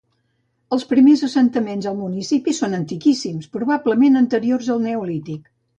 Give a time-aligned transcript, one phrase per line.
[0.77, 5.51] Els primers assentaments al municipi són antiquíssims, probablement anteriors al neolític.